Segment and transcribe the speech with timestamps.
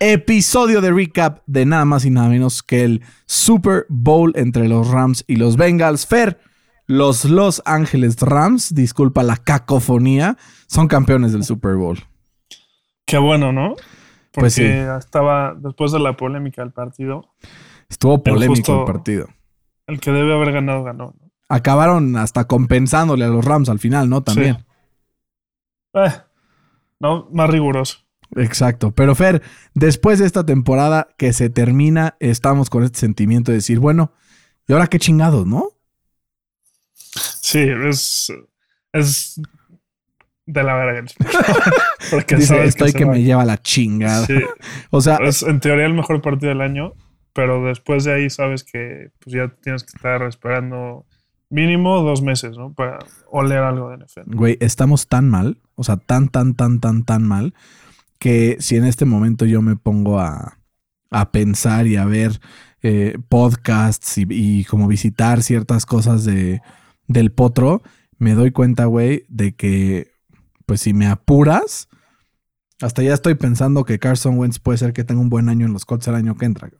[0.00, 4.88] episodio de recap de nada más y nada menos que el Super Bowl entre los
[4.88, 6.06] Rams y los Bengals.
[6.06, 6.40] Fer,
[6.86, 11.98] los Los Ángeles Rams, disculpa la cacofonía, son campeones del Super Bowl.
[13.06, 13.70] Qué bueno, ¿no?
[14.32, 14.64] Porque Pues sí.
[14.64, 17.34] estaba después de la polémica del partido,
[17.88, 19.28] Estuvo polémico el partido.
[19.86, 21.14] el que debe haber ganado ganó.
[21.18, 21.30] ¿no?
[21.48, 24.22] Acabaron hasta compensándole a los Rams al final, ¿no?
[24.22, 24.56] También.
[24.58, 24.64] Sí.
[25.94, 26.12] Eh,
[27.00, 28.00] no, más riguroso.
[28.36, 28.92] Exacto.
[28.92, 29.42] Pero Fer,
[29.74, 34.12] después de esta temporada que se termina, estamos con este sentimiento de decir, bueno,
[34.66, 35.70] ¿y ahora qué chingados, no?
[37.40, 38.32] Sí, es,
[38.92, 39.40] es
[40.46, 41.04] de la verga.
[42.10, 44.26] Porque Dice, sabes estoy que me lleva la chingada.
[44.26, 44.34] Sí,
[44.90, 46.94] O sea, es en teoría el mejor partido del año,
[47.32, 51.06] pero después de ahí sabes que pues ya tienes que estar esperando
[51.50, 52.72] mínimo dos meses, ¿no?
[52.72, 52.98] Para
[53.30, 54.34] oler algo de NFL.
[54.34, 57.54] güey, estamos tan mal, o sea, tan, tan, tan, tan, tan mal,
[58.18, 60.58] que si en este momento yo me pongo a,
[61.10, 62.40] a pensar y a ver
[62.82, 66.60] eh, podcasts y, y como visitar ciertas cosas de,
[67.06, 67.82] del potro,
[68.18, 70.10] me doy cuenta, güey, de que,
[70.66, 71.88] pues si me apuras,
[72.80, 75.72] hasta ya estoy pensando que Carson Wentz puede ser que tenga un buen año en
[75.72, 76.70] los Colts el año que entra.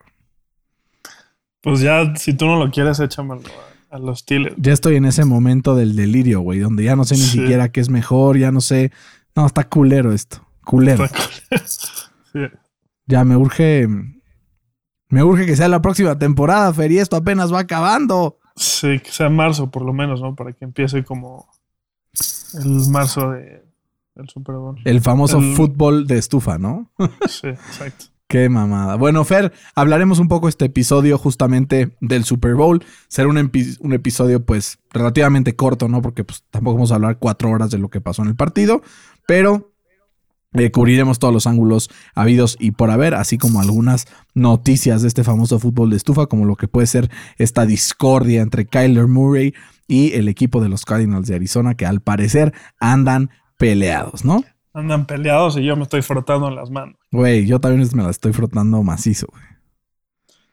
[1.61, 3.42] Pues ya, si tú no lo quieres, échamelo
[3.91, 4.55] a, a los Steelers.
[4.58, 7.39] Ya estoy en ese momento del delirio, güey, donde ya no sé ni Sí.
[7.39, 8.92] siquiera qué es mejor, ya no sé.
[9.34, 10.47] No, está culero esto.
[10.69, 11.06] Culero.
[12.33, 12.41] Sí.
[13.06, 13.88] Ya me urge.
[15.08, 18.38] Me urge que sea la próxima temporada, Fer, y esto apenas va acabando.
[18.55, 20.34] Sí, que sea marzo por lo menos, ¿no?
[20.34, 21.48] Para que empiece como
[22.62, 23.64] el marzo de,
[24.14, 24.78] del Super Bowl.
[24.84, 26.90] El famoso El- fútbol de estufa, ¿no?
[27.28, 28.05] Sí, exacto.
[28.28, 28.96] Qué mamada.
[28.96, 32.84] Bueno, Fer, hablaremos un poco este episodio justamente del Super Bowl.
[33.08, 36.02] Será un, epi- un episodio, pues, relativamente corto, ¿no?
[36.02, 38.83] Porque pues, tampoco vamos a hablar cuatro horas de lo que pasó en el partido,
[39.27, 39.67] pero
[40.55, 45.25] eh, cubriremos todos los ángulos habidos y por haber, así como algunas noticias de este
[45.25, 49.55] famoso fútbol de estufa, como lo que puede ser esta discordia entre Kyler Murray
[49.87, 54.42] y el equipo de los Cardinals de Arizona, que al parecer andan peleados, ¿no?
[54.73, 56.97] Andan peleados y yo me estoy frotando las manos.
[57.11, 59.42] Güey, yo también me la estoy frotando macizo, güey.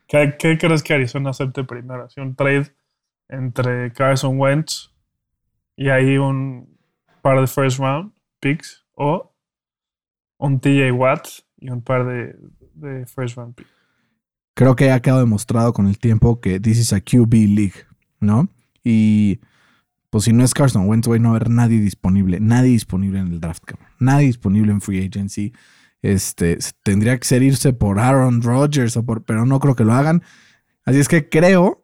[0.08, 2.10] ¿Qué, qué crees que Arizona acepte primero?
[2.10, 2.76] ¿Si un trade
[3.28, 4.92] entre Carson Wentz
[5.76, 6.78] y ahí un
[7.22, 9.35] par de first round picks o
[10.38, 12.36] un TJ Watt y un par de,
[12.74, 13.56] de first round
[14.56, 17.86] creo que ha quedado demostrado con el tiempo que this is a QB league,
[18.20, 18.50] ¿no?
[18.84, 19.40] Y
[20.10, 23.28] pues si no es Carson Wentz, no va a haber nadie disponible, nadie disponible en
[23.28, 23.90] el draft, cabrón.
[24.00, 25.54] Nadie disponible en free agency.
[26.02, 29.94] Este, tendría que ser irse por Aaron Rodgers o por, pero no creo que lo
[29.94, 30.24] hagan.
[30.86, 31.84] Así es que creo,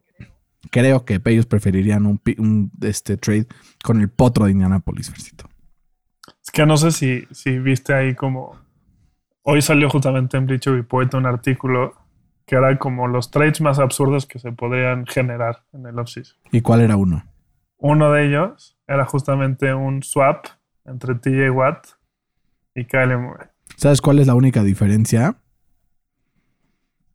[0.70, 3.48] creo que ellos preferirían un, este trade
[3.84, 5.50] con el potro de Indianapolis, Fercito.
[6.54, 8.60] Que no sé si, si viste ahí como.
[9.44, 11.96] Hoy salió justamente en Bleacher Report un artículo
[12.46, 16.38] que era como los trades más absurdos que se podrían generar en el offseason.
[16.52, 17.24] ¿Y cuál era uno?
[17.78, 20.48] Uno de ellos era justamente un swap
[20.86, 21.88] entre TJ Watt
[22.76, 23.48] y Kyle Murray.
[23.78, 25.38] ¿Sabes cuál es la única diferencia?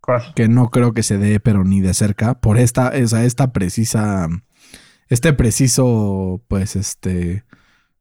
[0.00, 0.22] ¿Cuál?
[0.34, 3.52] que no creo que se dé, pero ni de cerca, por esta, o sea, esta
[3.52, 4.28] precisa,
[5.08, 7.44] este preciso, pues, este,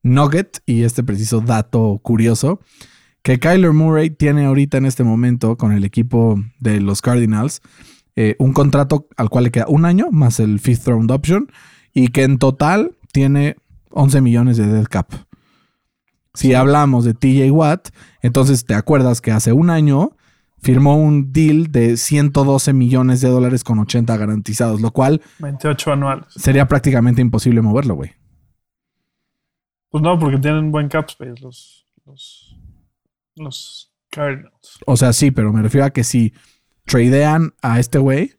[0.06, 2.62] nugget y este preciso dato curioso,
[3.24, 7.62] que Kyler Murray tiene ahorita en este momento con el equipo de los Cardinals
[8.16, 11.52] eh, un contrato al cual le queda un año más el fifth round option
[11.94, 13.58] y que en total tiene
[13.90, 15.12] 11 millones de dead cap.
[16.34, 17.90] Si hablamos de TJ Watt,
[18.22, 20.12] entonces te acuerdas que hace un año
[20.62, 26.26] firmó un deal de 112 millones de dólares con 80 garantizados, lo cual 28 anuales.
[26.36, 28.12] sería prácticamente imposible moverlo, güey.
[29.96, 32.60] Pues no, porque tienen buen cap space los, los,
[33.38, 34.80] los Cardinals.
[34.86, 36.34] O sea, sí, pero me refiero a que si
[36.84, 38.34] tradean a este güey,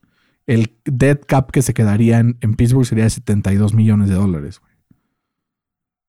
[0.47, 4.61] el dead cap que se quedaría en, en Pittsburgh sería de 72 millones de dólares.
[4.61, 4.73] güey.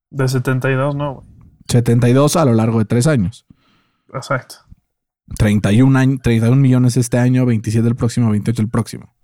[0.09, 1.27] De 72, no, güey.
[1.69, 3.45] 72 a lo largo de tres años.
[4.13, 4.55] Exacto.
[5.37, 9.15] 31, año- 31 millones este año, 27 el próximo, 28 el próximo.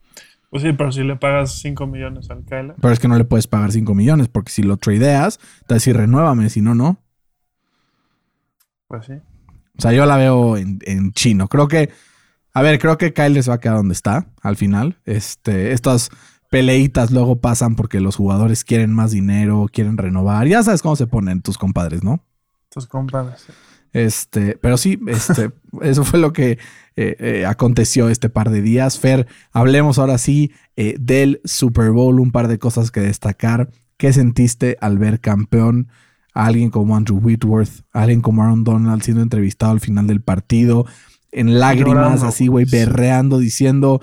[0.53, 2.75] Pues sí, pero si le pagas 5 millones al Kyler.
[2.79, 5.67] Pero es que no le puedes pagar 5 millones, porque si lo tradeas, te va
[5.69, 6.99] a decir renuévame, si no, no.
[8.87, 9.13] Pues sí.
[9.75, 11.47] O sea, yo la veo en, en chino.
[11.47, 11.89] Creo que
[12.53, 14.99] A ver, creo que Kyle se va a quedar donde está al final.
[15.05, 16.11] Este, estas
[16.51, 20.45] peleitas luego pasan porque los jugadores quieren más dinero, quieren renovar.
[20.45, 22.23] Ya sabes cómo se ponen tus compadres, ¿no?
[22.69, 23.47] Tus compadres.
[23.93, 25.51] Este, pero sí, este,
[25.81, 26.57] eso fue lo que
[26.95, 28.99] eh, eh, aconteció este par de días.
[28.99, 33.69] Fer, hablemos ahora sí eh, del Super Bowl, un par de cosas que destacar.
[33.97, 35.87] ¿Qué sentiste al ver campeón
[36.33, 40.21] a alguien como Andrew Whitworth, a alguien como Aaron Donald siendo entrevistado al final del
[40.21, 40.85] partido?
[41.31, 44.01] En lágrimas, Llorando, así, güey, berreando, diciendo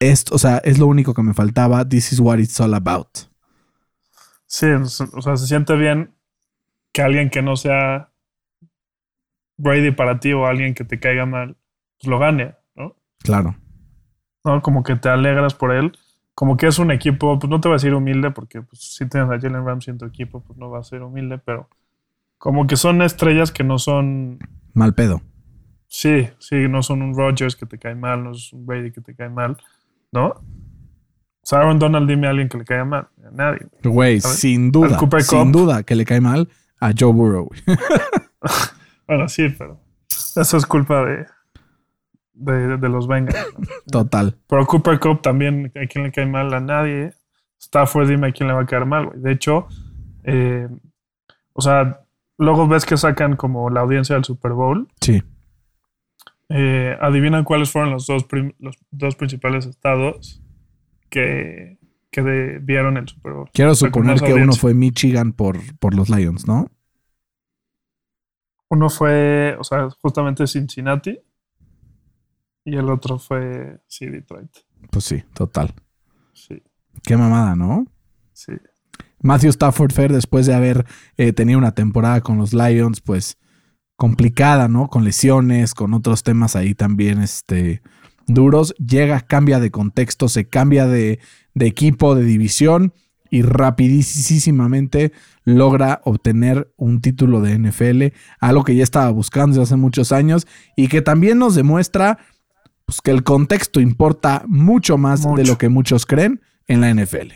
[0.00, 1.88] esto, o sea, es lo único que me faltaba.
[1.88, 3.08] This is what it's all about.
[4.46, 4.86] Sí, o
[5.22, 6.14] sea, se siente bien
[6.92, 8.11] que alguien que no sea
[9.56, 11.56] Brady para ti o alguien que te caiga mal,
[11.98, 12.96] pues lo gane, ¿no?
[13.22, 13.56] Claro.
[14.44, 14.60] ¿no?
[14.62, 15.92] Como que te alegras por él.
[16.34, 19.06] Como que es un equipo, pues no te va a decir humilde, porque pues, si
[19.06, 21.68] tienes a Jalen Ramsey en tu equipo, pues no va a ser humilde, pero
[22.38, 24.38] como que son estrellas que no son,
[24.72, 25.20] Mal pedo.
[25.86, 29.02] sí, sí, no son un Rodgers que te cae mal, no es un Brady que
[29.02, 29.58] te cae mal,
[30.10, 30.40] ¿no?
[31.50, 33.66] Aaron Donald, dime a alguien que le caiga mal, a nadie.
[33.84, 36.48] Güey, sin Al duda, Cooper sin duda que le cae mal
[36.80, 37.50] a Joe Burrow.
[39.12, 39.78] Bueno, sí, pero
[40.36, 41.26] eso es culpa de,
[42.34, 43.46] de, de los Bengals.
[43.90, 44.36] Total.
[44.46, 46.52] Pero Cooper Cup también, ¿a quién le cae mal?
[46.54, 47.12] A nadie.
[47.58, 49.20] Stafford, dime a quién le va a caer mal, güey.
[49.20, 49.66] De hecho,
[50.24, 50.66] eh,
[51.52, 52.00] o sea,
[52.38, 54.88] luego ves que sacan como la audiencia del Super Bowl.
[55.00, 55.22] Sí.
[56.48, 60.42] Eh, adivinan cuáles fueron los dos, prim- los dos principales estados
[61.08, 61.78] que,
[62.10, 63.50] que de- vieron el Super Bowl.
[63.52, 66.68] Quiero suponer que uno fue Michigan por, por los Lions, ¿no?
[68.72, 71.18] Uno fue, o sea, justamente Cincinnati.
[72.64, 74.48] Y el otro fue, sí, Detroit.
[74.90, 75.74] Pues sí, total.
[76.32, 76.62] Sí,
[77.02, 77.86] Qué mamada, ¿no?
[78.32, 78.52] sí.
[79.20, 80.86] Matthew Stafford Fair, después de haber
[81.18, 83.36] eh, tenido una temporada con los Lions, pues
[83.96, 84.88] complicada, ¿no?
[84.88, 87.82] Con lesiones, con otros temas ahí también este,
[88.26, 91.20] duros, llega, cambia de contexto, se cambia de,
[91.52, 92.94] de equipo, de división
[93.32, 95.10] y rapidísimamente
[95.44, 100.46] logra obtener un título de NFL, algo que ya estaba buscando desde hace muchos años
[100.76, 102.18] y que también nos demuestra
[102.84, 107.32] pues, que el contexto importa mucho más de lo que muchos creen en la NFL.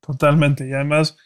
[0.00, 0.68] Totalmente.
[0.68, 1.16] Y además,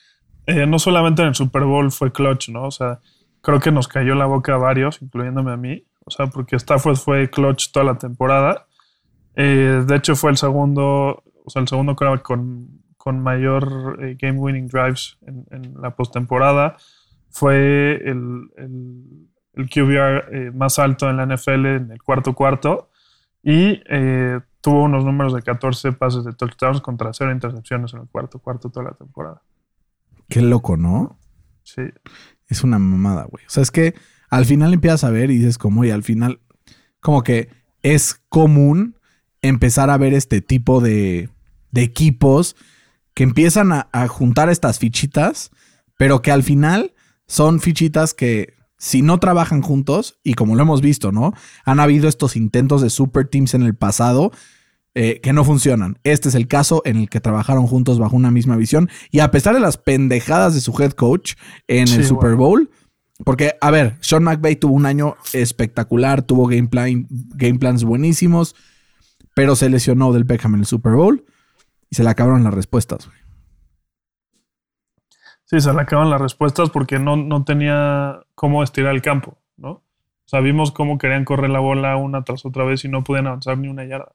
[0.46, 2.66] eh, no solamente en el Super Bowl fue clutch, ¿no?
[2.66, 3.00] O sea,
[3.40, 5.84] creo que nos cayó la boca a varios, incluyéndome a mí.
[6.04, 8.68] O sea, porque Stafford fue clutch toda la temporada.
[9.34, 14.38] Eh, de hecho, fue el segundo, o sea, el segundo con, con mayor eh, game
[14.38, 16.76] winning drives en, en la postemporada.
[17.30, 22.90] Fue el, el, el QBR eh, más alto en la NFL en el cuarto cuarto.
[23.42, 28.08] Y eh, tuvo unos números de 14 pases de touchdowns contra cero intercepciones en el
[28.08, 29.42] cuarto cuarto toda la temporada.
[30.28, 31.18] Qué loco, ¿no?
[31.62, 31.82] Sí,
[32.48, 33.44] Es una mamada, güey.
[33.46, 33.94] O sea, es que
[34.28, 36.40] al final empiezas a ver y dices como, y al final,
[37.00, 37.48] como que
[37.82, 38.96] es común
[39.40, 41.30] empezar a ver este tipo de,
[41.70, 42.56] de equipos
[43.19, 45.50] que empiezan a, a juntar estas fichitas,
[45.97, 46.94] pero que al final
[47.26, 51.35] son fichitas que si no trabajan juntos, y como lo hemos visto, ¿no?
[51.65, 54.31] Han habido estos intentos de super teams en el pasado
[54.94, 55.99] eh, que no funcionan.
[56.05, 59.32] Este es el caso en el que trabajaron juntos bajo una misma visión y a
[59.32, 61.35] pesar de las pendejadas de su head coach
[61.67, 62.37] en el Super.
[62.37, 62.70] Bowl,
[63.25, 68.55] porque, a ver, Sean McVay tuvo un año espectacular, tuvo game, plan, game plans buenísimos,
[69.35, 71.25] pero se lesionó del Beckham en el Super Bowl
[71.90, 73.06] y se le acabaron las respuestas.
[73.06, 73.19] güey.
[75.44, 79.70] sí, se le acaban las respuestas porque no, no tenía cómo estirar el campo, ¿no?
[79.70, 83.29] O sea, vimos cómo querían correr la bola una tras otra vez y no podían
[83.29, 84.12] avanzar ni una yarda.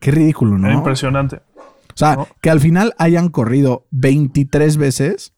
[0.00, 0.66] Qué ridículo, ¿no?
[0.66, 1.36] Era impresionante.
[1.36, 2.28] O sea, ¿no?
[2.40, 5.32] que al final hayan corrido 23 veces,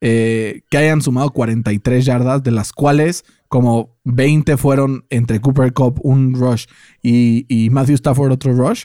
[0.00, 5.98] eh, que hayan sumado 43 yardas, de las cuales como 20 fueron entre Cooper Cup,
[6.04, 6.66] un rush,
[7.02, 8.84] y, y Matthew Stafford, otro rush.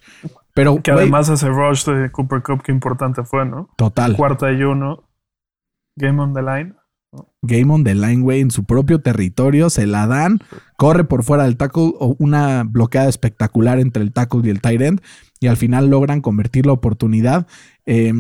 [0.53, 3.69] Pero, Que además ese rush de Cooper Cup, qué importante fue, ¿no?
[3.75, 4.15] total.
[4.15, 5.09] Cuarta y uno,
[5.95, 6.75] game on the line.
[7.43, 10.39] Game on the line, güey, en su propio territorio, se la dan,
[10.77, 14.81] corre por fuera del tackle o una bloqueada espectacular entre el tackle y el tight
[14.81, 15.01] end
[15.39, 17.47] y al final logran convertir la oportunidad.
[17.85, 18.13] Eh,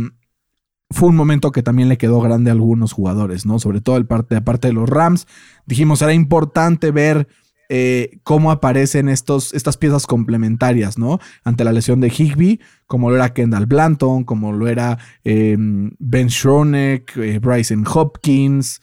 [0.93, 3.59] fue un momento que también le quedó grande a algunos jugadores, ¿no?
[3.59, 5.27] Sobre todo el parte, aparte de los Rams.
[5.65, 7.27] Dijimos, era importante ver
[7.75, 11.19] eh, cómo aparecen estos, estas piezas complementarias, ¿no?
[11.43, 16.29] Ante la lesión de Higby, como lo era Kendall Blanton, como lo era eh, Ben
[16.29, 18.79] Schronek, eh, Bryson Hopkins.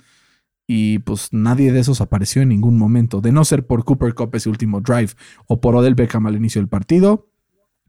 [0.66, 3.20] Y pues nadie de esos apareció en ningún momento.
[3.20, 5.12] De no ser por Cooper Cup ese último drive
[5.46, 7.30] o por Odell Beckham al inicio del partido.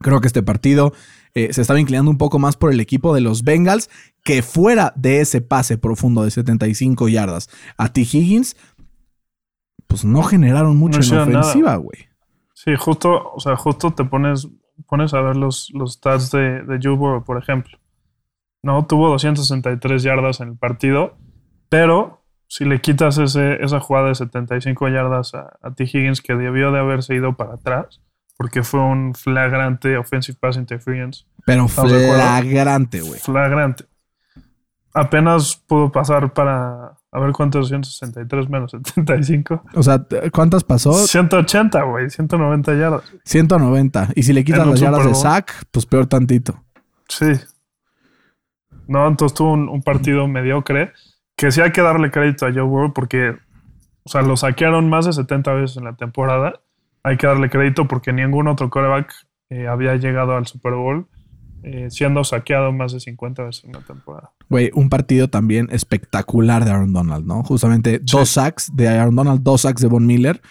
[0.01, 0.93] Creo que este partido
[1.33, 3.89] eh, se estaba inclinando un poco más por el equipo de los Bengals,
[4.23, 8.01] que fuera de ese pase profundo de 75 yardas a T.
[8.01, 8.55] Higgins,
[9.91, 12.07] pues no generaron mucho No en ofensiva, güey.
[12.53, 14.47] Sí, justo, o sea, justo te pones,
[14.87, 17.77] pones a ver los, los stats de, de Burrow, por ejemplo.
[18.63, 21.17] No, tuvo 263 yardas en el partido,
[21.67, 25.83] pero si le quitas ese, esa jugada de 75 yardas a, a T.
[25.83, 27.99] Higgins que debió de haberse ido para atrás,
[28.37, 31.25] porque fue un flagrante offensive pass interference.
[31.45, 33.19] Pero flagrante, güey.
[33.19, 33.83] Flagrante.
[34.93, 39.63] Apenas pudo pasar para, a ver cuántos 263 menos 75.
[39.73, 40.93] O sea, ¿cuántas pasó?
[40.93, 43.03] 180, güey, 190 yardas.
[43.23, 44.09] 190.
[44.15, 46.63] Y si le quitas las yardas de sack, pues peor tantito.
[47.07, 47.31] Sí.
[48.87, 50.91] No, entonces tuvo un, un partido mediocre.
[51.37, 53.35] Que sí hay que darle crédito a Joe Burrow porque,
[54.03, 56.59] o sea, lo saquearon más de 70 veces en la temporada.
[57.03, 59.11] Hay que darle crédito porque ningún otro quarterback
[59.49, 61.07] eh, había llegado al Super Bowl
[61.63, 64.31] eh, siendo saqueado más de 50 veces en la temporada.
[64.49, 67.43] Güey, un partido también espectacular de Aaron Donald, ¿no?
[67.43, 70.41] Justamente dos sacks de Aaron Donald, dos sacks de Von Miller.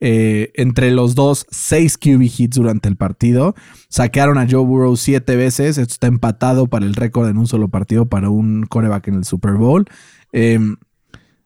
[0.00, 3.54] Eh, entre los dos, seis QB hits durante el partido.
[3.88, 5.78] Saquearon a Joe Burrow siete veces.
[5.78, 9.24] Esto está empatado para el récord en un solo partido para un coreback en el
[9.24, 9.86] Super Bowl.
[10.32, 10.60] Eh,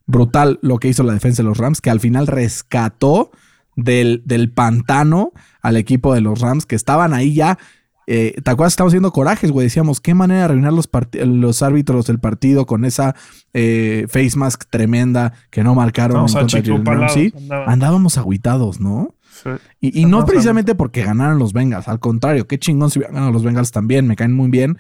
[0.07, 3.31] brutal lo que hizo la defensa de los Rams, que al final rescató
[3.77, 7.59] del, del pantano al equipo de los Rams, que estaban ahí ya.
[8.07, 8.73] Eh, ¿Te acuerdas?
[8.73, 9.67] Estamos haciendo corajes, güey.
[9.67, 13.15] Decíamos, qué manera de arruinar los, árbitros del partido con esa
[13.53, 17.69] eh, face mask tremenda que no marcaron en contra de andaban.
[17.69, 19.15] Andábamos agüitados, ¿no?
[19.43, 19.51] Sí.
[19.81, 23.33] Y, y no precisamente porque ganaron los Bengals, al contrario, qué chingón si hubieran ganado
[23.33, 24.79] los Bengals también, me caen muy bien.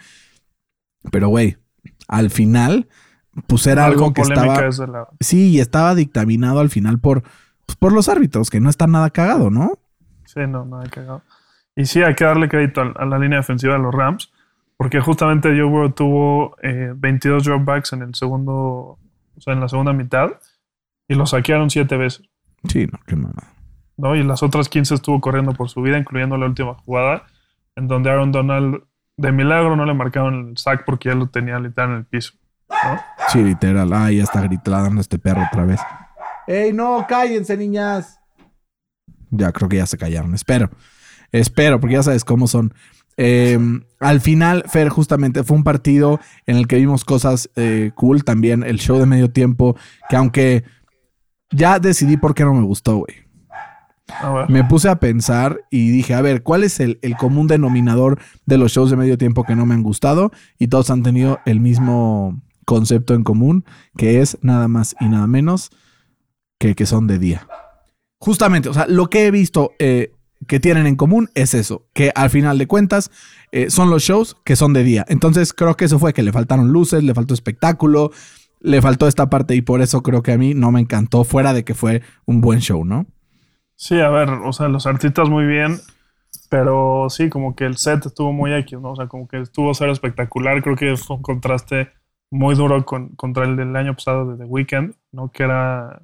[1.10, 1.56] Pero, güey,
[2.08, 2.88] al final,
[3.46, 4.60] pues era algo, que estaba.
[4.60, 7.22] la- Sí, y estaba dictaminado al final por,
[7.66, 9.78] pues, por los árbitros, que no está nada cagado, ¿no?
[10.26, 11.22] Sí, no, hay cagado.
[11.76, 14.32] Y sí, hay que darle crédito a, a la línea defensiva de los Rams,
[14.76, 19.68] porque justamente Joe Burrow tuvo eh, 22 dropbacks en el segundo, o sea, en la
[19.68, 20.30] segunda mitad,
[21.08, 22.28] y lo saquearon siete veces,
[22.68, 23.48] Sí, no, qué mamada.
[23.96, 24.14] ¿no?
[24.14, 27.24] Y las otras 15 estuvo corriendo por su vida, incluyendo la última jugada,
[27.76, 28.82] en donde Aaron Donald,
[29.16, 32.34] de milagro, no le marcaron el sack porque ya lo tenía literal en el piso,
[32.68, 33.00] ¿no?
[33.28, 33.92] Sí, literal.
[33.92, 35.80] Ah, ya está gritando este perro otra vez.
[36.46, 37.04] ¡Ey, no!
[37.08, 38.18] ¡Cállense, niñas!
[39.30, 40.34] Ya, creo que ya se callaron.
[40.34, 40.70] Espero.
[41.32, 42.74] Espero, porque ya sabes cómo son.
[43.16, 43.58] Eh,
[44.00, 48.24] al final, Fer, justamente fue un partido en el que vimos cosas eh, cool.
[48.24, 49.76] También el show de medio tiempo,
[50.08, 50.64] que aunque
[51.50, 53.16] ya decidí por qué no me gustó, güey.
[54.20, 54.50] A ver.
[54.50, 58.58] Me puse a pensar y dije, a ver, ¿cuál es el, el común denominador de
[58.58, 60.32] los shows de medio tiempo que no me han gustado?
[60.58, 63.64] Y todos han tenido el mismo concepto en común,
[63.96, 65.70] que es nada más y nada menos
[66.58, 67.46] que que son de día.
[68.18, 70.12] Justamente, o sea, lo que he visto eh,
[70.46, 73.11] que tienen en común es eso, que al final de cuentas
[73.52, 75.04] eh, son los shows que son de día.
[75.08, 78.11] Entonces creo que eso fue que le faltaron luces, le faltó espectáculo,
[78.61, 81.52] le faltó esta parte y por eso creo que a mí no me encantó, fuera
[81.52, 83.06] de que fue un buen show, ¿no?
[83.75, 85.80] Sí, a ver, o sea, los artistas muy bien,
[86.49, 88.92] pero sí, como que el set estuvo muy X, ¿no?
[88.92, 90.62] O sea, como que estuvo ser espectacular.
[90.62, 91.90] Creo que fue un contraste
[92.30, 95.30] muy duro con, contra el del año pasado de The Weeknd, ¿no?
[95.30, 96.02] Que era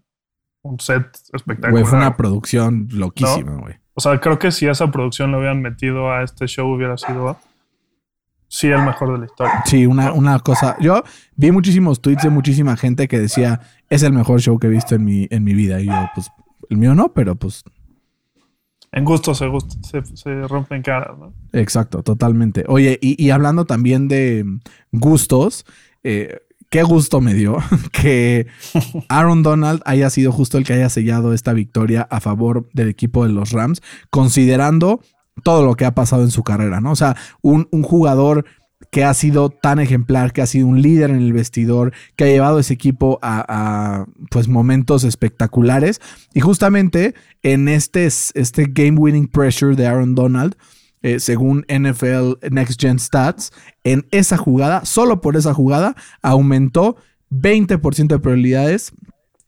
[0.62, 1.70] un set espectacular.
[1.70, 3.76] Güey, fue una producción loquísima, güey.
[3.98, 7.36] O sea, creo que si esa producción lo hubieran metido a este show hubiera sido,
[8.46, 9.62] sí, el mejor de la historia.
[9.66, 10.76] Sí, una, una cosa.
[10.78, 11.02] Yo
[11.34, 14.94] vi muchísimos tweets de muchísima gente que decía, es el mejor show que he visto
[14.94, 15.80] en mi, en mi vida.
[15.80, 16.30] Y yo, pues,
[16.70, 17.64] el mío no, pero pues,
[18.92, 21.34] En gusto se, gust- se, se rompen caras, ¿no?
[21.52, 22.64] exacto, totalmente.
[22.68, 24.44] Oye, y, y hablando también de
[24.92, 25.66] gustos,
[26.04, 26.38] eh,
[26.70, 27.58] qué gusto me dio
[27.92, 28.46] que
[29.08, 33.26] Aaron Donald haya sido justo el que haya sellado esta victoria a favor del equipo
[33.26, 35.00] de los Rams, considerando
[35.44, 36.92] todo lo que ha pasado en su carrera, ¿no?
[36.92, 38.44] O sea, un, un jugador
[38.90, 42.28] que ha sido tan ejemplar, que ha sido un líder en el vestidor, que ha
[42.28, 46.00] llevado ese equipo a, a, pues momentos espectaculares.
[46.32, 50.56] Y justamente en este, este game winning pressure de Aaron Donald,
[51.02, 53.52] eh, según NFL Next Gen Stats,
[53.84, 56.96] en esa jugada, solo por esa jugada, aumentó
[57.30, 58.92] 20% de probabilidades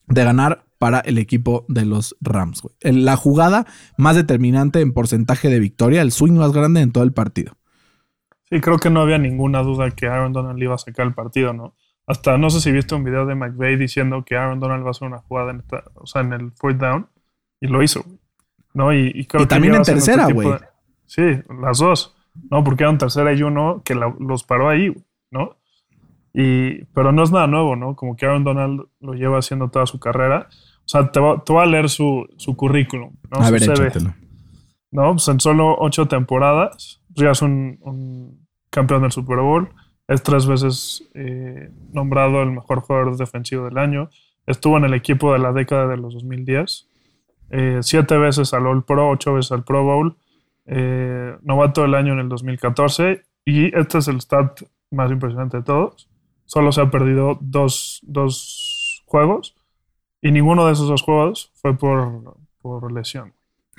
[0.06, 2.62] de ganar para el equipo de los Rams.
[2.62, 2.74] güey.
[3.02, 3.66] La jugada
[3.96, 7.56] más determinante en porcentaje de victoria, el swing más grande en todo el partido.
[8.50, 11.52] Sí, creo que no había ninguna duda que Aaron Donald iba a sacar el partido,
[11.52, 11.74] ¿no?
[12.06, 14.90] Hasta no sé si viste un video de McVay diciendo que Aaron Donald va a
[14.90, 17.06] hacer una jugada en, esta- o sea, en el fourth down
[17.60, 18.04] y lo hizo.
[18.74, 18.92] ¿no?
[18.92, 20.48] Y, y creo Y que también en tercera, güey.
[21.10, 21.22] Sí,
[21.60, 22.14] las dos,
[22.52, 22.62] ¿no?
[22.62, 24.94] Porque era un tercera y uno que la- los paró ahí,
[25.32, 25.56] ¿no?
[26.32, 27.96] Y, pero no es nada nuevo, ¿no?
[27.96, 30.46] Como que Aaron Donald lo lleva haciendo toda su carrera.
[30.50, 33.38] O sea, te, va- te voy a leer su, su currículum, ¿no?
[33.40, 33.90] a Su ver, CV.
[34.92, 35.10] ¿no?
[35.12, 39.68] Pues en solo ocho temporadas, pues ya es un, un campeón del Super Bowl,
[40.06, 44.10] es tres veces eh, nombrado el mejor jugador defensivo del año,
[44.46, 46.88] estuvo en el equipo de la década de los 2010,
[47.50, 50.16] eh, siete veces al All Pro, ocho veces al Pro Bowl,
[50.66, 55.62] eh, novato del año en el 2014 y este es el stat más impresionante de
[55.62, 56.08] todos.
[56.44, 59.54] Solo se ha perdido dos, dos juegos
[60.20, 63.32] y ninguno de esos dos juegos fue por, por lesión.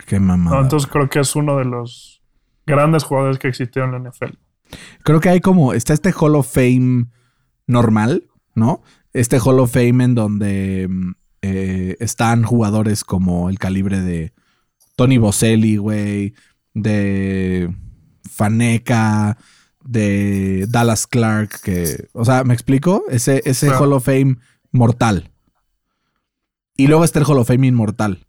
[0.07, 0.57] Qué mamada.
[0.57, 2.21] No, entonces creo que es uno de los
[2.65, 4.37] grandes jugadores que existieron en la NFL.
[5.03, 7.07] Creo que hay como, está este Hall of Fame
[7.67, 8.23] normal,
[8.55, 8.81] ¿no?
[9.13, 11.11] Este Hall of Fame en donde mm,
[11.41, 14.33] eh, están jugadores como el calibre de
[14.95, 16.33] Tony Boselli, güey,
[16.73, 17.73] de
[18.29, 19.37] Faneca,
[19.83, 23.03] de Dallas Clark, que, o sea, ¿me explico?
[23.09, 23.85] Ese, ese Claro.
[23.85, 24.37] Hall of Fame
[24.71, 25.31] mortal.
[26.77, 28.25] Y luego está el Hall of Fame inmortal.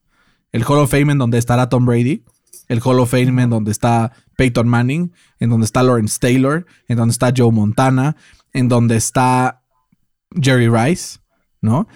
[0.51, 2.25] El Hall of Fame en donde estará Tom Brady.
[2.69, 5.13] El Hall of Fame en donde está Peyton Manning.
[5.39, 6.67] En donde está Lawrence Taylor.
[6.89, 8.17] En donde está Joe Montana.
[8.53, 9.63] En donde está
[10.39, 11.19] Jerry Rice.
[11.61, 11.87] ¿No?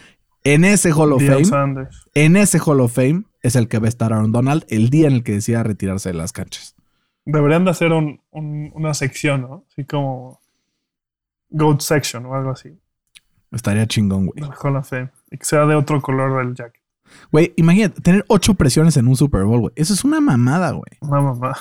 [0.44, 1.44] En ese Hall of Fame.
[1.44, 2.06] Sanders.
[2.14, 5.06] En ese Hall of Fame es el que va a estar Aaron Donald el día
[5.08, 6.74] en el que decida retirarse de las canchas.
[7.24, 9.64] Deberían de hacer un- un- una sección, ¿no?
[9.70, 10.40] Así como
[11.50, 12.78] Goat Section o algo así.
[13.52, 14.42] Estaría chingón, güey.
[14.62, 15.10] Hall of Fame.
[15.30, 16.82] Y que sea de otro color del jacket.
[17.30, 19.72] Güey, imagínate, tener ocho presiones en un Super Bowl, güey.
[19.76, 20.90] Eso es una mamada, güey.
[21.00, 21.56] Una mamá.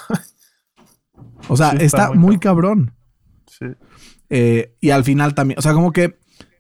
[1.48, 2.94] O sea, Sí, está, está muy muy cabrón.
[3.48, 3.66] sí.
[4.30, 6.18] Eh, y al final también, o sea, como que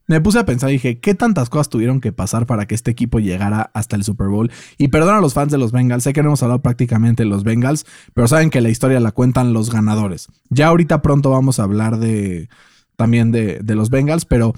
[0.07, 2.91] me puse a pensar y dije, ¿qué tantas cosas tuvieron que pasar para que este
[2.91, 4.51] equipo llegara hasta el Super Bowl?
[4.77, 7.29] Y perdón a los fans de los Bengals, sé que no hemos hablado prácticamente de
[7.29, 10.27] los Bengals, pero saben que la historia la cuentan los ganadores.
[10.49, 12.49] Ya ahorita pronto vamos a hablar de
[12.95, 14.53] también de, los Bengals, pero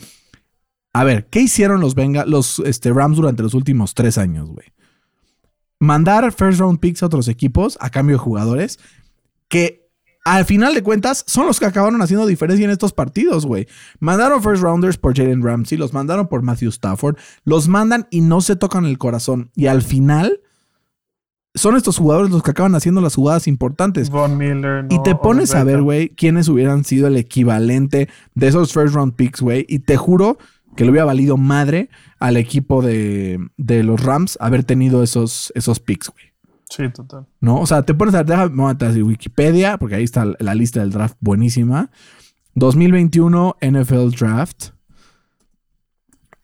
[0.94, 4.68] a ver, ¿qué hicieron los Bengals, los este, Rams durante los últimos tres años, güey?
[5.80, 8.80] Mandar first round picks a otros equipos a cambio de jugadores
[9.48, 9.87] que
[10.36, 13.68] al final de cuentas son los que acabaron haciendo diferencia en estos partidos, güey.
[14.00, 17.16] Mandaron first rounders por Jalen Ramsey, los mandaron por Matthew Stafford,
[17.46, 19.52] los mandan y no se tocan el corazón.
[19.56, 20.42] Y al final
[21.56, 24.10] son estos jugadores los que acaban haciendo las jugadas importantes.
[24.10, 24.86] Von Miller.
[24.90, 29.14] Y te pones a ver, güey, quiénes hubieran sido el equivalente de esos first round
[29.14, 29.66] picks, güey.
[29.70, 30.38] Y te juro
[30.76, 35.80] que le hubiera valido madre al equipo de, de los Rams haber tenido esos, esos
[35.80, 36.34] picks, güey.
[36.70, 37.28] Sí, total.
[37.40, 37.60] ¿no?
[37.60, 41.90] O sea, te pones a déjame Wikipedia, porque ahí está la lista del draft buenísima.
[42.56, 44.70] 2021 NFL Draft.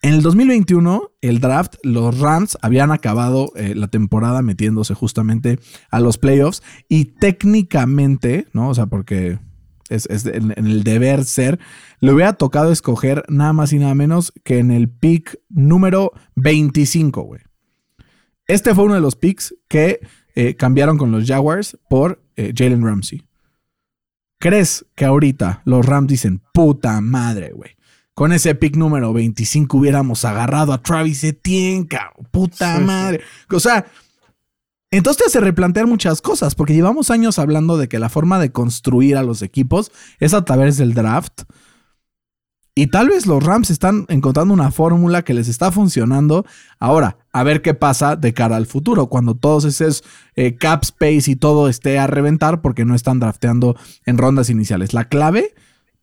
[0.01, 5.59] En el 2021, el draft, los Rams habían acabado eh, la temporada metiéndose justamente
[5.89, 8.67] a los playoffs y técnicamente, ¿no?
[8.67, 9.39] O sea, porque
[9.89, 11.57] es, es en, en el deber ser,
[12.01, 17.21] le hubiera tocado escoger nada más y nada menos que en el pick número 25,
[17.21, 17.41] güey.
[18.47, 19.99] Este fue uno de los picks que
[20.35, 23.23] eh, cambiaron con los Jaguars por eh, Jalen Ramsey.
[24.39, 27.71] ¿Crees que ahorita los Rams dicen, puta madre, güey?
[28.13, 32.27] Con ese pick número 25 hubiéramos agarrado a Travis Etienne, cabrón.
[32.29, 32.85] Puta Sí, sí.
[32.85, 33.21] madre.
[33.49, 33.85] O sea,
[34.91, 38.51] entonces te hace replantear muchas cosas, porque llevamos años hablando de que la forma de
[38.51, 41.43] construir a los equipos es a través del draft.
[42.75, 46.45] Y tal vez los Rams están encontrando una fórmula que les está funcionando.
[46.79, 50.03] Ahora, a ver qué pasa de cara al futuro, cuando todos esos
[50.35, 54.93] eh, cap space y todo esté a reventar porque no están drafteando en rondas iniciales.
[54.93, 55.55] La clave,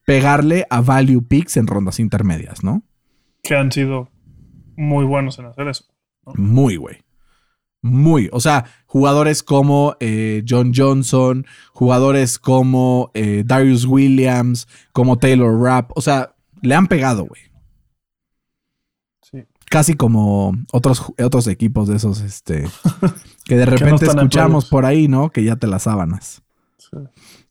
[0.04, 2.82] pegarle a value picks en rondas intermedias, ¿no?
[3.44, 4.10] Que han sido
[4.76, 5.84] muy buenos en hacer eso.
[6.34, 6.98] Muy, güey.
[7.80, 8.28] Muy.
[8.32, 15.92] O sea, jugadores como eh, John Johnson, jugadores como eh, Darius Williams, como Taylor Rapp.
[15.94, 17.49] O sea, le han pegado, güey.
[19.70, 22.68] Casi como otros, otros equipos de esos, este,
[23.44, 25.30] que de repente escuchamos por ahí, ¿no?
[25.30, 26.42] Que ya te las sábanas.
[26.76, 26.98] Sí.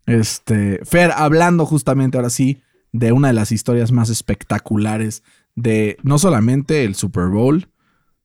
[0.05, 5.23] Este, Fer, hablando justamente ahora sí de una de las historias más espectaculares
[5.55, 7.69] de no solamente el Super Bowl,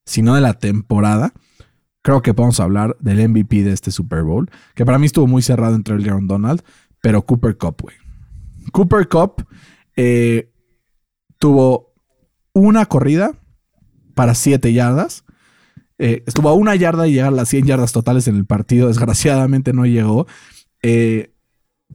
[0.05, 1.33] sino de la temporada.
[2.03, 5.43] Creo que podemos hablar del MVP de este Super Bowl, que para mí estuvo muy
[5.43, 6.63] cerrado entre el Aaron Donald,
[7.01, 7.97] pero Cooper Cup, güey.
[8.73, 9.47] Cooper Cup
[9.97, 10.51] eh,
[11.39, 11.95] tuvo
[12.53, 13.33] una corrida
[14.15, 15.25] para 7 yardas.
[15.99, 18.89] Eh, estuvo a una yarda de llegar a las 100 yardas totales en el partido.
[18.89, 20.27] Desgraciadamente no llegó.
[20.83, 21.33] Eh,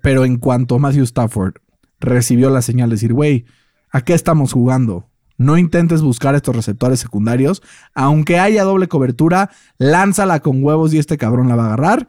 [0.02, 1.56] pero en cuanto Matthew Stafford
[2.00, 3.46] recibió la señal de decir, güey,
[3.92, 5.10] ¿a qué estamos jugando?
[5.38, 7.62] No intentes buscar estos receptores secundarios.
[7.94, 12.08] Aunque haya doble cobertura, lánzala con huevos y este cabrón la va a agarrar.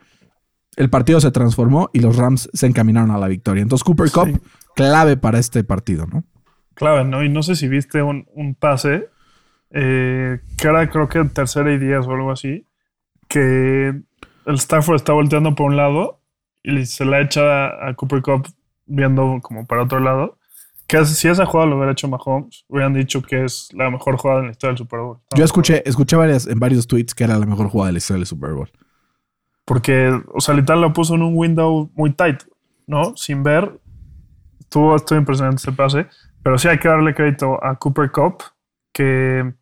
[0.77, 3.63] El partido se transformó y los Rams se encaminaron a la victoria.
[3.63, 4.37] Entonces Cooper Cup, Sí.
[4.77, 6.25] clave para este partido, ¿no?
[6.75, 7.23] Clave, ¿no?
[7.25, 9.09] Y no sé si viste un, un pase
[9.71, 12.67] eh, que era creo que tercera y diez o algo así,
[13.29, 13.89] que
[14.47, 16.21] el Stafford está volteando por un lado
[16.63, 18.49] y se la echa a, Cooper Cup
[18.87, 20.39] viendo como para otro lado,
[20.87, 24.41] que si esa jugada lo hubiera hecho Mahomes, hubieran dicho que es la mejor jugada
[24.41, 25.19] en la historia del Super Bowl.
[25.37, 28.19] Yo escuché, escuché varias, en varios tweets que era la mejor jugada de la historia
[28.19, 28.71] del Super Bowl.
[29.65, 32.43] Porque, o sea, literal lo puso en un window muy tight,
[32.89, 33.17] ¿no?
[33.17, 33.81] Sin ver.
[34.59, 36.09] Estuvo, estuvo impresionante ese pase.
[36.43, 38.43] Pero sí hay que darle crédito a Cooper Cup,
[38.93, 39.55] que,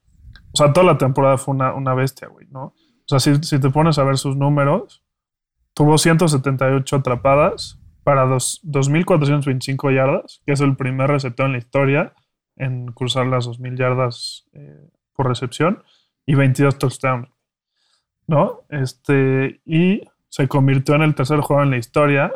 [0.59, 2.65] sea, toda la temporada fue una, una bestia, güey, ¿no?
[2.67, 5.03] O sea, si, si te pones a ver sus números,
[5.75, 12.15] tuvo 178 atrapadas para dos- 2.425 yardas, que es el primer receptor en la historia
[12.57, 15.83] en cruzar las 2.000 yardas eh, por recepción,
[16.27, 17.29] y 22 touchdowns,
[18.27, 18.63] ¿no?
[18.69, 22.33] Este, y se convirtió en el tercer jugador en la historia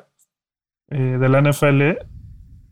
[0.89, 1.83] eh, de la NFL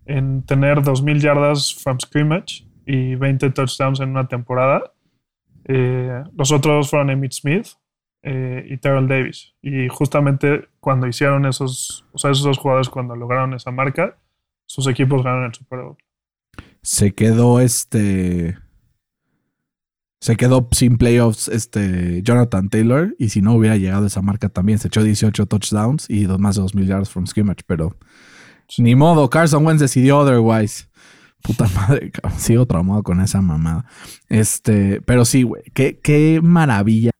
[0.06, 4.92] en tener 2.000 yardas from scrimmage y 20 touchdowns en una temporada.
[5.72, 7.68] Eh, los otros fueron Emmitt Smith
[8.22, 9.54] eh, y Terrell Davis.
[9.62, 14.18] Y justamente cuando hicieron esos, o sea, esos dos jugadores, cuando lograron esa marca,
[14.66, 15.96] sus equipos ganaron el Super Bowl.
[16.82, 18.58] Se quedó este.
[20.20, 23.14] Se quedó sin playoffs este Jonathan Taylor.
[23.18, 26.40] Y si no hubiera llegado a esa marca también, se echó 18 touchdowns y dos,
[26.40, 27.62] más de 2.000 yards from scrimmage.
[27.64, 27.96] Pero
[28.78, 30.89] ni modo, Carson Wentz decidió otherwise.
[31.42, 33.86] Puta madre, cabrón, sigo traumado con esa mamada.
[34.28, 37.10] Este, pero sí, güey, qué, qué maravilla.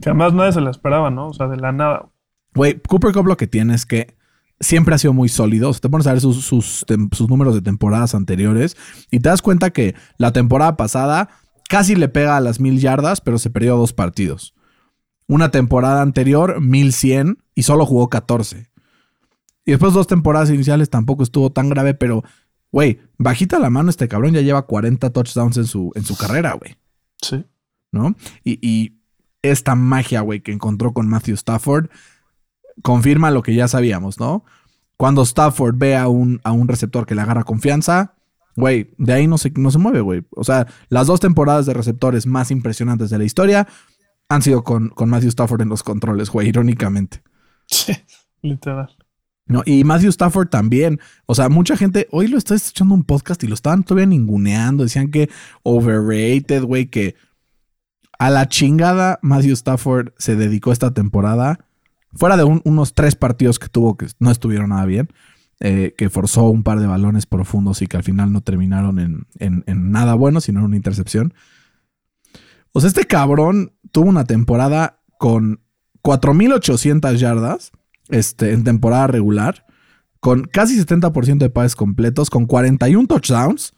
[0.00, 1.28] Que además nadie se la esperaba, ¿no?
[1.28, 2.08] O sea, de la nada.
[2.54, 4.16] Güey, Cooper Cup lo que tiene es que
[4.60, 5.72] siempre ha sido muy sólido.
[5.72, 6.84] Si te pones a ver sus, sus
[7.28, 8.76] números de temporadas anteriores
[9.10, 11.28] y te das cuenta que la temporada pasada
[11.68, 14.54] casi le pega a las mil yardas, pero se perdió dos partidos.
[15.26, 18.69] Una temporada anterior, 1100 y solo jugó 14.
[19.64, 22.24] Y después dos temporadas iniciales tampoco estuvo tan grave, pero,
[22.72, 26.54] güey, bajita la mano este cabrón ya lleva 40 touchdowns en su, en su carrera,
[26.54, 26.76] güey.
[27.20, 27.44] Sí.
[27.92, 28.14] ¿no?
[28.44, 29.00] Y, y
[29.42, 31.90] esta magia, güey, que encontró con Matthew Stafford
[32.82, 34.44] confirma lo que ya sabíamos, ¿no?
[34.96, 38.14] Cuando Stafford ve a un, a un receptor que le agarra confianza,
[38.56, 40.22] güey, de ahí no se, no se mueve, güey.
[40.30, 43.66] O sea, las dos temporadas de receptores más impresionantes de la historia
[44.28, 47.22] han sido con, con Matthew Stafford en los controles, güey, irónicamente.
[47.72, 47.92] Sí,
[48.42, 48.96] literal.
[49.50, 51.00] No, y Matthew Stafford también.
[51.26, 54.84] O sea, mucha gente, hoy lo está escuchando un podcast y lo estaban todavía ninguneando.
[54.84, 55.28] Decían que
[55.64, 57.16] overrated, güey, que
[58.18, 61.58] a la chingada Matthew Stafford se dedicó esta temporada.
[62.12, 65.08] Fuera de un- unos tres partidos que tuvo que no estuvieron nada bien,
[65.60, 69.26] eh, que forzó un par de balones profundos y que al final no terminaron en,
[69.38, 71.34] en- en nada bueno, sino en una intercepción.
[72.72, 75.60] O sea, este cabrón tuvo una temporada con
[76.02, 77.72] 4.800 yardas
[78.10, 79.66] este, en temporada regular,
[80.20, 83.74] con casi 70% de pases completos, con 41 touchdowns.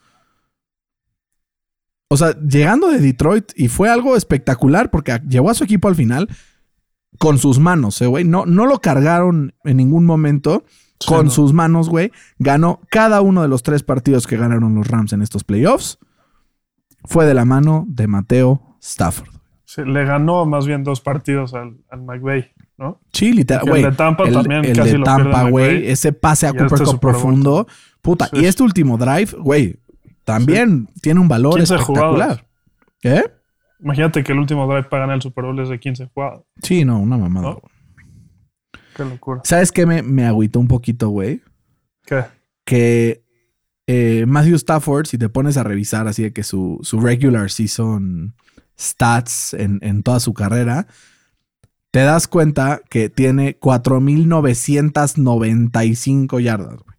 [2.08, 5.94] O sea, llegando de Detroit y fue algo espectacular porque llevó a su equipo al
[5.94, 6.28] final
[7.18, 8.24] con sus manos, eh, güey.
[8.24, 10.64] No, no lo cargaron en ningún momento.
[11.00, 11.30] Sí, con no.
[11.30, 12.12] sus manos, güey.
[12.38, 15.98] Ganó cada uno de los tres partidos que ganaron los Rams en estos playoffs.
[17.04, 19.30] Fue de la mano de Mateo Stafford.
[19.64, 23.00] Sí, le ganó más bien dos partidos al, al McVay, ¿no?
[23.12, 25.88] Sí, literal, el de Tampa el, también el casi de Tampa, güey.
[25.88, 27.66] Ese pase a Cooper Cup profundo.
[28.02, 28.26] Puta.
[28.26, 28.40] Sí.
[28.40, 29.78] Y este último drive, güey,
[30.24, 32.10] también tiene un valor 15 espectacular.
[32.10, 32.44] jugadas.
[33.02, 33.24] ¿Eh?
[33.80, 36.40] Imagínate que el último drive para ganar el Super Bowl es de 15 jugadas.
[36.62, 37.50] Sí, no, una mamada.
[37.50, 37.62] ¿No?
[38.96, 39.40] Qué locura.
[39.44, 41.40] ¿Sabes qué me, me agüitó un poquito, güey?
[42.04, 42.24] ¿Qué?
[42.64, 43.24] Que
[43.86, 48.34] eh, Matthew Stafford, si te pones a revisar así de que su, su regular season
[48.78, 50.86] stats en, en toda su carrera,
[51.92, 56.96] te das cuenta que tiene 4.995 yardas, güey.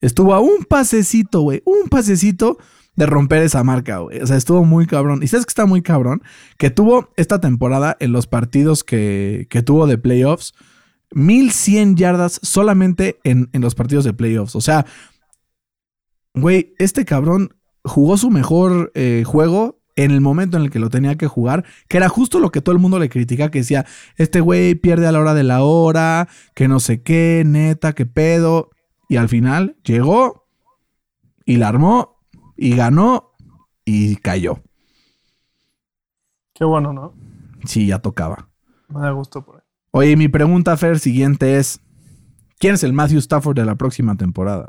[0.00, 2.58] Estuvo a un pasecito, güey, un pasecito
[2.94, 4.20] de romper esa marca, güey.
[4.20, 5.22] O sea, estuvo muy cabrón.
[5.22, 6.22] Y sabes que está muy cabrón,
[6.56, 10.54] que tuvo esta temporada en los partidos que, que tuvo de playoffs,
[11.12, 14.54] 1100 yardas solamente en, en los partidos de playoffs.
[14.54, 14.86] O sea,
[16.34, 20.90] güey, este cabrón jugó su mejor eh, juego en el momento en el que lo
[20.90, 23.84] tenía que jugar, que era justo lo que todo el mundo le critica, que decía,
[24.16, 28.06] este güey pierde a la hora de la hora, que no sé qué, neta, qué
[28.06, 28.70] pedo.
[29.08, 30.46] Y al final llegó
[31.44, 32.20] y la armó
[32.56, 33.32] y ganó
[33.84, 34.62] y cayó.
[36.54, 37.14] Qué bueno, ¿no?
[37.64, 38.50] Sí, ya tocaba.
[38.86, 39.62] Me da gusto por ahí.
[39.90, 41.80] Oye, mi pregunta, Fer, siguiente es:
[42.60, 44.68] ¿Quién es el Matthew Stafford de la próxima temporada?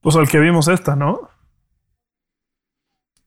[0.00, 1.29] Pues al que vimos esta, ¿no?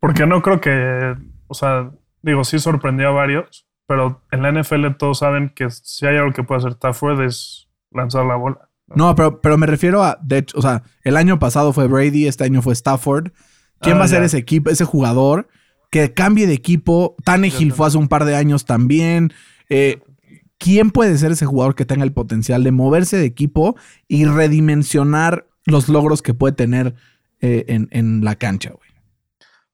[0.03, 1.15] Porque no creo que,
[1.47, 1.89] o sea,
[2.21, 6.33] digo, sí sorprendió a varios, pero en la NFL todos saben que si hay algo
[6.33, 8.67] que puede hacer Stafford es lanzar la bola.
[8.93, 12.27] No, pero, pero me refiero a, de hecho, o sea, el año pasado fue Brady,
[12.27, 13.31] este año fue Stafford.
[13.79, 14.25] ¿Quién Ah, va a ser ya.
[14.25, 15.47] ese equipo, ese jugador
[15.89, 17.15] que cambie de equipo?
[17.23, 19.31] Tannehill fue hace un par de años también.
[19.69, 20.01] Eh,
[20.57, 23.77] ¿quién puede ser ese jugador que tenga el potencial de moverse de equipo
[24.09, 26.93] y redimensionar los logros que puede tener
[27.39, 28.82] eh, en, en, la cancha, güey?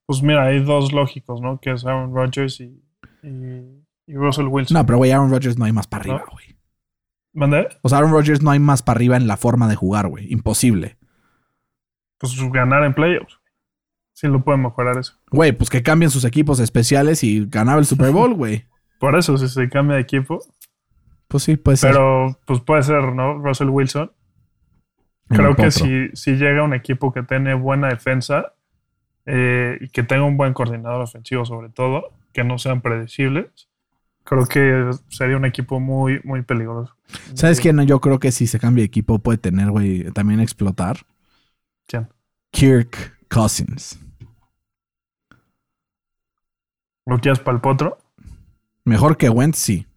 [0.10, 1.60] Pues mira, hay dos lógicos, ¿no?
[1.62, 2.82] Que es Aaron Rodgers y,
[3.22, 4.74] y, Russell Wilson.
[4.74, 6.58] No, pero güey, Aaron Rodgers no hay más para arriba, güey.
[7.32, 7.68] ¿Mandé?
[7.84, 10.26] O sea, Aaron Rodgers no hay más para arriba en la forma de jugar, güey.
[10.34, 10.98] Imposible.
[12.18, 13.40] Pues ganar en playoffs.
[14.14, 15.14] Sí lo pueden mejorar eso.
[15.30, 18.66] Güey, pues que cambien sus equipos especiales y ganaba el Super Bowl, güey.
[19.00, 20.40] Por eso, si se cambia de equipo.
[21.28, 21.92] Pues sí, puede ser.
[21.92, 23.38] Pero, pues puede ser, ¿no?
[23.38, 24.12] Russell Wilson.
[25.28, 28.56] Creo que si, si llega un equipo que tiene buena defensa
[29.26, 33.70] eh, y que tenga un buen coordinador ofensivo, sobre todo, que no sean predecibles,
[34.24, 36.96] creo que sería un equipo muy, muy peligroso.
[37.34, 37.80] ¿Sabes quién?
[37.86, 40.98] Yo creo que si se cambia de equipo puede tener, güey, también explotar.
[41.88, 42.08] ¿Quién?
[42.52, 44.00] Kirk Cousins.
[47.06, 47.98] ¿Lo quieres para el potro?
[48.86, 49.88] Mejor que Wentz, sí.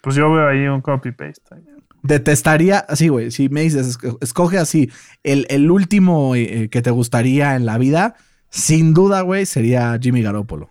[0.00, 1.56] Pues yo veo ahí un copy-paste.
[2.02, 4.90] Detestaría, así, güey, si me dices, escoge así,
[5.24, 8.14] el, último eh, eh, que te gustaría en la vida,
[8.48, 10.70] sin duda, güey, sería Jimmy Garoppolo.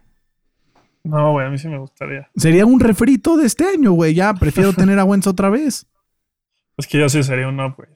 [1.03, 2.29] No, güey, a mí sí me gustaría.
[2.35, 4.15] Sería un refrito de este año, güey.
[4.15, 5.87] Ya prefiero tener a Wentz otra vez.
[6.77, 7.93] Es que yo sí sería un upgrade,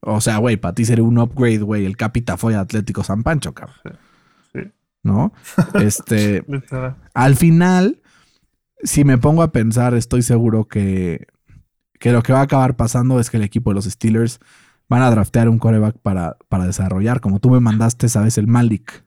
[0.00, 1.84] O sea, güey, para ti sería un upgrade, güey.
[1.84, 3.98] El Capita fue Atlético San Pancho, cabrón.
[5.04, 5.32] ¿no?
[5.80, 6.44] Este,
[7.12, 8.00] al final,
[8.82, 11.26] si me pongo a pensar, estoy seguro que,
[12.04, 14.38] que lo que va a acabar pasando es que el equipo de los Steelers
[14.90, 19.02] van a draftear un coreback para, para desarrollar, como tú me mandaste, sabes, el Malik.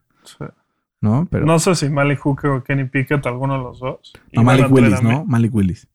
[0.99, 1.27] ¿No?
[1.29, 4.13] Pero, no sé si Malik Hooker o Kenny Pickett, alguno de los dos.
[4.31, 5.25] No, Malik Willis, ¿no?
[5.25, 5.87] Malik Willis.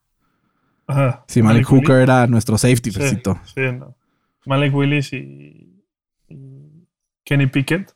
[0.87, 1.25] Ajá.
[1.27, 3.97] Sí, Malik, Hooker era nuestro safety, sí, sí no.
[4.47, 5.83] Malik Willis y,
[7.25, 7.93] Kenny Pickett.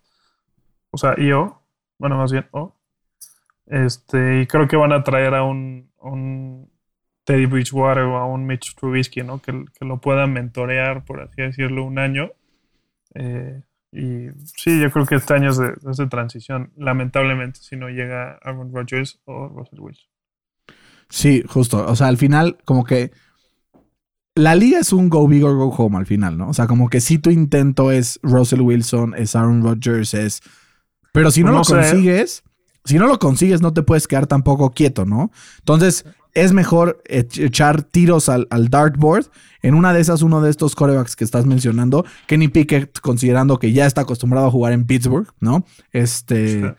[0.91, 1.63] O sea, yo
[1.97, 2.75] bueno, más bien, oh.
[3.67, 5.93] Este, y creo que van a traer a un,
[7.27, 9.43] Teddy Bridgewater o a un Mitch Trubisky, ¿no?
[9.43, 12.31] Que, lo puedan mentorear, por así decirlo, un año.
[13.15, 13.63] Eh,
[13.93, 18.73] y sí, yo creo que este año es de, transición, lamentablemente, si no llega Aaron
[18.73, 20.09] Rodgers o Russell Wilson.
[21.09, 21.85] Sí, justo.
[21.85, 23.11] O sea, al final, como que
[24.37, 26.49] la liga es un go big or go home al final, ¿no?
[26.49, 30.43] O sea, como que si tu intento es Russell Wilson, es Aaron Rodgers, es
[31.11, 32.45] pero si no, lo consigues,
[32.85, 35.33] si no lo consigues, no te puedes quedar tampoco quieto, ¿no?
[35.61, 36.05] Entonces,
[36.37, 39.27] es mejor echar tiros al, dartboard.
[39.63, 43.73] En una de esas, uno de estos corebacks que estás mencionando, Kenny Pickett, considerando que
[43.73, 45.65] ya está acostumbrado a jugar en Pittsburgh, ¿no?
[45.93, 46.75] Este.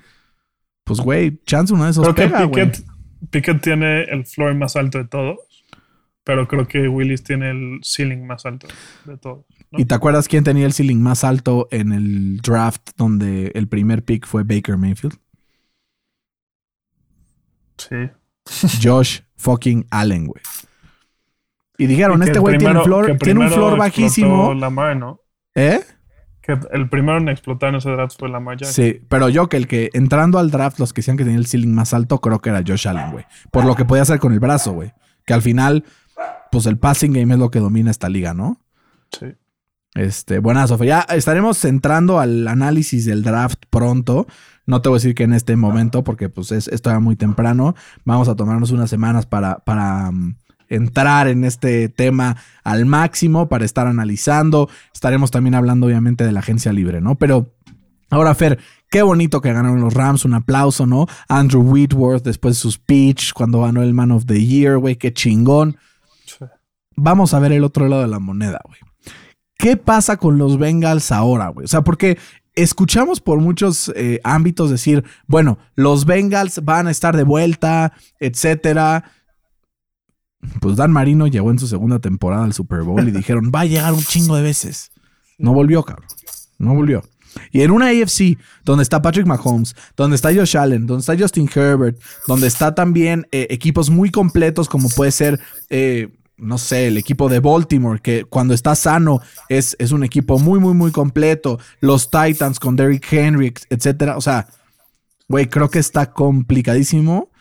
[0.83, 2.85] Pues, güey, chance uno de esos pega, Pickett,
[3.29, 5.39] Pickett tiene el floor más alto de todos,
[6.23, 8.67] pero creo que Willis tiene el ceiling más alto
[9.05, 9.43] de todos.
[9.71, 14.05] ¿Y te acuerdas quién tenía el ceiling más alto en el draft donde el primer
[14.05, 15.17] pick fue Baker Mayfield?
[17.77, 18.09] Sí.
[18.81, 20.41] Josh fucking Allen, güey.
[21.77, 22.81] Y dijeron, este güey tiene,
[23.19, 24.53] tiene un floor bajísimo.
[25.53, 25.81] ¿Eh?
[26.41, 28.73] Que el primero en explotar en ese draft fue Lamar Jackson.
[28.73, 31.45] Sí, pero yo que el que entrando al draft, los que decían que tenía el
[31.45, 33.25] ceiling más alto, creo que era Josh Allen, güey.
[33.51, 34.93] Por lo que podía hacer con el brazo, güey.
[35.25, 35.83] Que al final,
[36.51, 38.61] pues el passing game es lo que domina esta liga, ¿no?
[39.11, 39.27] Sí.
[39.97, 40.81] Este, buenazo.
[40.83, 44.27] Ya estaremos centrando al análisis del draft pronto.
[44.67, 47.73] No te voy a decir que en este momento, porque pues es, esto muy temprano.
[48.05, 50.35] Vamos a tomarnos unas semanas para, para um,
[50.69, 54.69] entrar en este tema al máximo, para estar analizando.
[54.93, 57.15] Estaremos también hablando, obviamente, de la agencia libre, ¿no?
[57.15, 57.55] Pero
[58.11, 58.59] ahora, Fer,
[58.91, 60.25] qué bonito que ganaron los Rams.
[60.25, 61.07] Un aplauso, ¿no?
[61.27, 65.11] Andrew Whitworth después de su speech, cuando ganó el Man of the Year, güey, qué
[65.11, 65.77] chingón.
[66.95, 68.86] Vamos a ver el otro lado de la moneda, güey.
[69.57, 71.65] ¿Qué pasa con los Bengals ahora, güey?
[71.65, 72.17] O sea, porque
[72.55, 79.11] escuchamos por muchos eh, ámbitos decir, bueno, los Bengals van a estar de vuelta, etcétera.
[80.61, 83.65] Pues Dan Marino llegó en su segunda temporada al Super Bowl y dijeron, va a
[83.65, 84.91] llegar un chingo de veces.
[85.37, 86.07] No volvió, cabrón.
[86.57, 87.03] No volvió.
[87.51, 91.49] Y en una AFC donde está Patrick Mahomes, donde está Josh Allen, donde está Justin
[91.53, 95.39] Herbert, donde está también eh, equipos muy completos como puede ser
[95.69, 99.19] eh, no sé, el equipo de Baltimore, que cuando está sano
[99.49, 101.59] es, es un equipo muy, muy, muy completo.
[101.79, 104.17] Los Titans con Derrick Henry, etcétera.
[104.17, 104.47] O sea,
[105.27, 107.31] güey, creo que está complicadísimo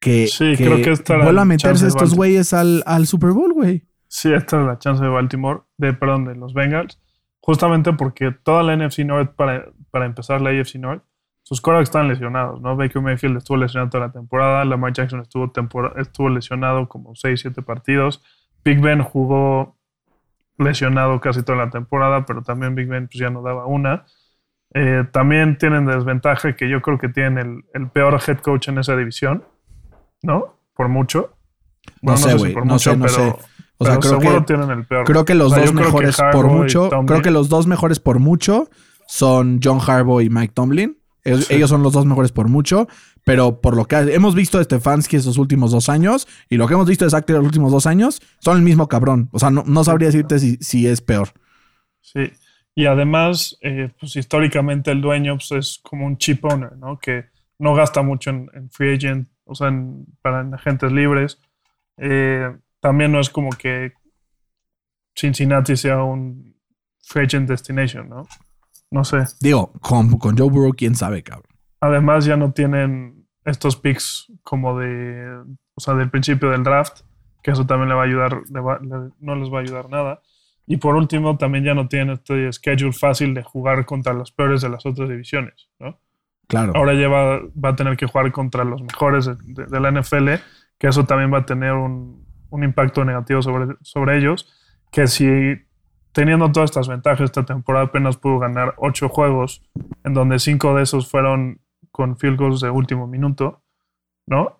[0.00, 3.84] que, sí, creo que vuelva a meterse estos güeyes al, al, Super Bowl, güey.
[4.08, 6.98] Sí, esta es la chance de Baltimore, de, perdón, de los Bengals.
[7.40, 11.04] Justamente porque toda la NFC North, para, para empezar la AFC North,
[11.52, 12.76] sus quarterbacks están lesionados, ¿no?
[12.76, 15.52] Baker Mayfield estuvo lesionado toda la temporada, Lamar Jackson estuvo,
[15.98, 18.22] estuvo lesionado como 6, 7 partidos,
[18.64, 19.76] Big Ben jugó
[20.56, 24.06] lesionado casi toda la temporada, pero también Big Ben pues, ya no daba una.
[24.72, 28.96] Eh, también tienen desventaja que yo creo que tienen el, peor head coach en esa
[28.96, 29.44] división,
[30.22, 30.56] ¿no?
[30.74, 31.34] Por mucho.
[32.00, 32.54] No sé, güey.
[32.64, 33.34] No sé, no sé.
[33.76, 35.04] O sea, creo que, tienen el peor.
[35.04, 36.88] Creo que los dos mejores por mucho.
[37.06, 38.70] Creo que los dos mejores por mucho
[39.06, 41.01] son John Harbaugh y Mike Tomlin.
[41.24, 42.88] Ellos, son los dos mejores por mucho.
[43.24, 46.74] Pero por lo que hemos visto de Stefanski estos últimos dos años y lo que
[46.74, 49.28] hemos visto de Zach los últimos dos años, son el mismo cabrón.
[49.32, 51.28] O sea, no, sabría decirte si, si, es peor.
[52.00, 52.32] Sí.
[52.74, 56.98] Y además, eh, pues históricamente el dueño pues, es como un chip owner, ¿no?
[56.98, 57.26] Que
[57.58, 59.72] no gasta mucho en, free agent, o sea,
[60.22, 61.38] para agentes libres.
[61.98, 63.92] Eh, también no es como que
[65.14, 66.56] Cincinnati sea un
[67.02, 68.26] free agent destination, ¿no?
[68.92, 69.24] No sé.
[69.40, 71.50] Digo, con, con Joe Burrow, quién sabe, cabrón.
[71.80, 75.42] Además, ya no tienen estos picks como de,
[75.74, 77.00] o sea, del principio del draft,
[77.42, 78.42] que eso también le va a ayudar,
[79.18, 80.20] no les va a ayudar nada.
[80.66, 84.60] Y por último, también ya no tienen este schedule fácil de jugar contra los peores
[84.60, 85.98] de las otras divisiones, ¿no?
[86.46, 86.72] Claro.
[86.76, 90.28] Ahora ya va, a tener que jugar contra los mejores de, la NFL,
[90.78, 94.52] que eso también va a tener un, un impacto negativo sobre, sobre ellos,
[94.90, 95.56] que si
[96.12, 99.62] teniendo todas estas ventajas, esta temporada apenas pudo ganar ocho juegos,
[100.04, 103.62] en donde cinco de esos fueron con field goals de último minuto,
[104.26, 104.56] ¿no?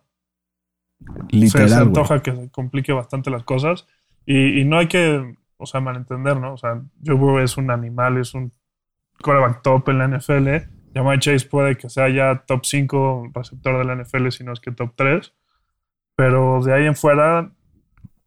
[1.31, 1.69] Literal.
[1.69, 3.87] Se, antoja que se complique bastante las cosas.
[4.25, 6.55] Y, no hay que, o sea, malentender, ¿no?
[6.55, 8.53] O sea, Joe Burrow es un animal, es un
[9.21, 10.49] quarterback top en la NFL.
[10.95, 14.61] Jamar Chase puede que sea ya top 5 receptor de la NFL, si no es
[14.61, 15.35] que top 3.
[16.15, 17.51] Pero de ahí en fuera,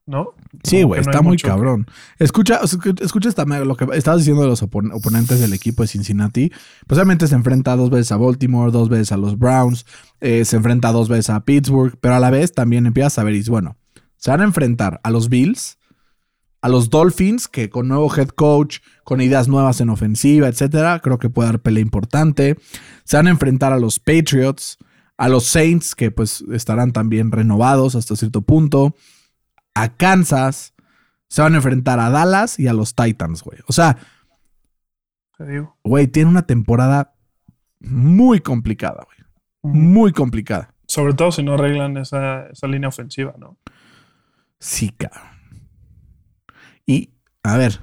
[0.05, 0.33] ¿no?
[0.65, 1.87] Sí, güey, está muy cabrón.
[2.19, 2.59] Escucha,
[2.99, 3.29] escucha
[3.63, 6.51] lo que estabas diciendo de los oponentes del equipo de Cincinnati.
[6.87, 9.85] Pues obviamente se enfrenta dos veces a Baltimore, dos veces a los Browns,
[10.21, 13.35] eh, se enfrenta dos veces a Pittsburgh, pero a la vez también empieza a ver,
[13.35, 13.77] y bueno,
[14.17, 15.77] se van a enfrentar a los Bills,
[16.61, 21.19] a los Dolphins, que con nuevo head coach, con ideas nuevas en ofensiva, etcétera, creo
[21.19, 22.57] que puede dar pelea importante.
[23.03, 24.79] Se van a enfrentar a los Patriots,
[25.15, 28.95] a los Saints, que pues estarán también renovados hasta cierto punto
[29.75, 30.73] a Kansas,
[31.27, 33.59] se van a enfrentar a Dallas y a los Titans, güey.
[33.67, 33.97] O sea,
[35.83, 37.13] güey, tiene una temporada
[37.79, 39.75] muy complicada, güey.
[39.75, 40.73] Muy complicada.
[40.87, 43.57] Sobre todo si no arreglan esa, línea ofensiva, ¿no?
[44.59, 45.29] Sí, cabrón.
[46.85, 47.11] Y,
[47.43, 47.81] a ver,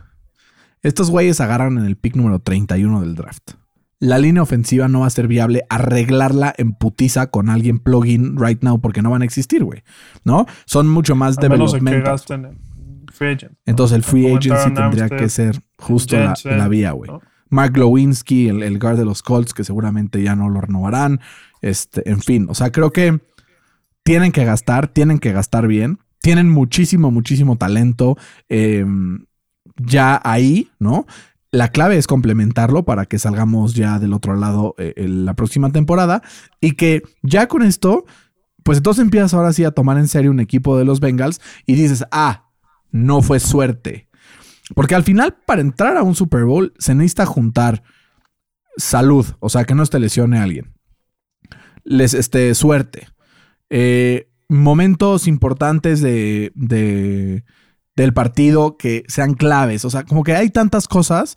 [0.82, 3.52] estos güeyes agarran en el pick número 31 del draft
[4.02, 8.60] la línea ofensiva no va a ser viable arreglarla en putiza con alguien plugin right
[8.60, 9.84] now porque no van a existir, güey.
[10.24, 10.44] ¿No?
[10.64, 11.48] Son mucho más de
[13.64, 17.12] Entonces el free agency tendría que ser justo la, vía, güey.
[17.48, 21.20] Mark Lewinsky, el, el, guard de los Colts, que seguramente ya no lo renovarán.
[21.60, 23.20] Este, en fin, o sea, creo que
[24.02, 26.00] tienen que gastar, tienen que gastar bien.
[26.20, 28.16] Tienen muchísimo, muchísimo talento
[28.48, 29.26] em,
[29.76, 31.06] ya ahí, ¿no?
[31.52, 36.22] La clave es complementarlo para que salgamos ya del otro lado eh, la próxima temporada
[36.62, 38.06] y que ya con esto,
[38.62, 41.74] pues entonces empiezas ahora sí a tomar en serio un equipo de los Bengals y
[41.74, 42.48] dices, ah,
[42.90, 44.08] no fue suerte.
[44.74, 47.82] Porque al final, para entrar a un Super Bowl, se necesita juntar
[48.78, 50.72] salud, o sea, que no te lesione a alguien.
[51.84, 53.08] Les, este, suerte.
[53.68, 57.44] Eh, momentos importantes de, de
[57.96, 59.84] del partido que sean claves.
[59.84, 61.36] O sea, como que hay tantas cosas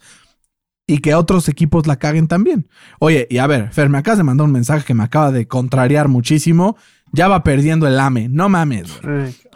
[0.87, 2.67] y que otros equipos la caguen también.
[2.99, 5.47] Oye, y a ver, Fer, me acabas de mandar un mensaje que me acaba de
[5.47, 6.77] contrariar muchísimo.
[7.11, 8.29] Ya va perdiendo el AME.
[8.29, 8.99] No mames.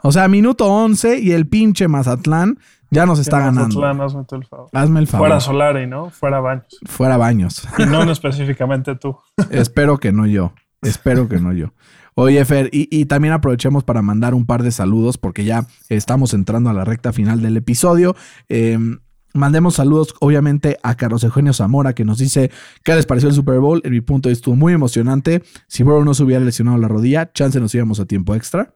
[0.01, 2.57] O sea, minuto 11 y el pinche Mazatlán
[2.89, 3.79] ya nos está ganando.
[3.79, 4.69] Mazatlán, hazme el favor.
[4.73, 5.27] Hazme el favor.
[5.27, 6.09] Fuera Solari, ¿no?
[6.09, 6.79] Fuera Baños.
[6.85, 7.67] Fuera Baños.
[7.77, 9.17] Y no específicamente tú.
[9.51, 10.53] Espero que no yo.
[10.81, 11.73] Espero que no yo.
[12.21, 16.69] Oye, Fer, y, también aprovechemos para mandar un par de saludos porque ya estamos entrando
[16.69, 18.13] a la recta final del episodio.
[18.49, 18.99] Em,
[19.33, 22.51] mandemos saludos, obviamente, a Carlos Eugenio Zamora, que nos dice:
[22.83, 23.79] ¿Qué les pareció el Super Bowl?
[23.85, 25.43] En mi punto de vista, estuvo muy emocionante.
[25.69, 28.75] Si Burrow no se hubiera lesionado la rodilla, chance nos íbamos a tiempo extra.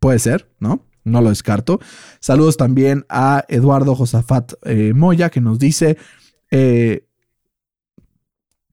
[0.00, 0.84] Puede ser, ¿no?
[1.04, 1.78] No lo descarto.
[2.18, 5.98] Saludos también a Eduardo Josafat eh, Moya, que nos dice:
[6.50, 7.06] eh,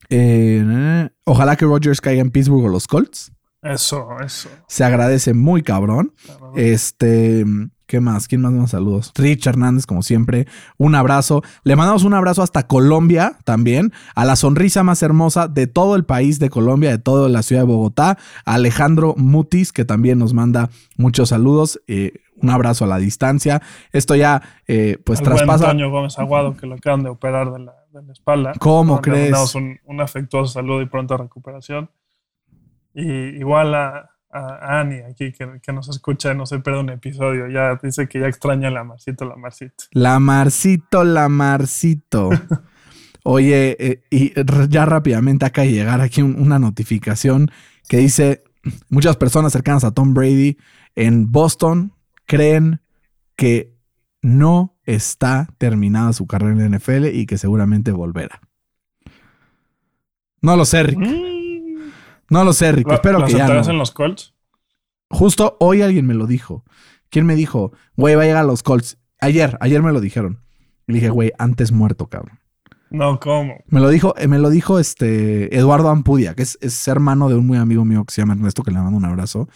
[0.10, 3.34] eh, Ojalá que Rogers caiga en Pittsburgh o los Colts.
[3.62, 4.50] Eso, eso.
[4.68, 6.14] Se agradece muy cabrón.
[6.56, 7.44] Este,
[7.88, 8.30] ¿qué más?
[8.30, 9.12] ¿Quién más nos saludos?
[9.16, 10.48] Rich Hernández, como siempre.
[10.78, 11.42] Un abrazo.
[11.64, 13.92] Le mandamos un abrazo hasta Colombia también.
[14.16, 17.64] A la sonrisa más hermosa de todo el país de Colombia, de toda la ciudad
[17.64, 18.18] de Bogotá.
[18.46, 21.82] Alejandro Mutis, que también nos manda muchos saludos.
[21.88, 23.62] Eh, un abrazo a la distancia.
[23.92, 25.66] Esto ya, eh, pues, traspasa.
[25.66, 27.74] Antonio Gómez Aguado, que lo acaban de operar de la,
[28.14, 28.54] espalda.
[28.58, 29.18] ¿Cómo crees?
[29.18, 31.90] Le mandamos un, un afectuoso saludo y pronta recuperación.
[32.94, 33.10] Y
[33.40, 37.48] igual a, a Annie aquí que, nos escucha, no se pierde un episodio.
[37.48, 39.86] Ya dice que ya extraña la Marcito, la Marcito.
[39.92, 42.30] La Marcito, la Marcito.
[43.24, 44.34] Oye, eh, y
[44.70, 47.52] ya rápidamente acá llegar aquí una notificación
[47.88, 48.44] que dice
[48.90, 50.58] muchas personas cercanas a Tom Brady
[50.96, 51.94] en Boston
[52.26, 52.82] creen
[53.36, 53.76] que
[54.22, 58.42] no está terminada su carrera en la NFL y que seguramente volverá.
[60.42, 61.00] No lo sé, Rick.
[61.00, 61.29] Mm.
[62.30, 62.88] No lo sé, Rick.
[62.88, 63.62] ¿Lo- Espero ¿Lo que ya no.
[63.70, 64.34] en los Colts?
[65.10, 66.64] Justo hoy alguien me lo dijo.
[67.10, 67.72] ¿Quién me dijo?
[67.96, 68.98] Güey, va a llegar a los Colts.
[69.20, 70.40] Ayer, ayer me lo dijeron.
[70.88, 72.40] Y le dije, güey, antes muerto, cabrón.
[72.92, 73.56] No, ¿cómo?
[73.68, 77.36] Me lo dijo, eh, me lo dijo este Eduardo Ampudia, que es, es hermano de
[77.36, 79.48] un muy amigo mío que se llama Ernesto, que le mando un abrazo.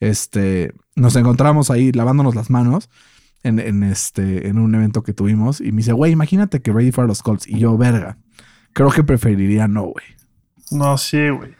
[0.00, 2.90] Este, nos encontramos ahí lavándonos las manos
[3.44, 5.60] en, en este, en un evento que tuvimos.
[5.60, 7.46] Y me dice, güey, imagínate que Brady fuera a los Colts.
[7.46, 8.18] Y yo, verga.
[8.72, 10.04] Creo que preferiría no, güey.
[10.70, 11.54] No, sí, güey.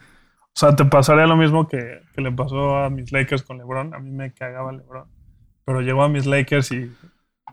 [0.55, 3.93] O sea, te pasaría lo mismo que, que le pasó a mis Lakers con LeBron.
[3.93, 5.05] A mí me cagaba LeBron.
[5.65, 6.91] Pero llegó a mis Lakers y...